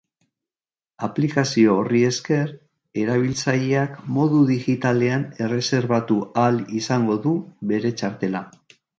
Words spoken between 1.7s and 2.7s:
horri esker,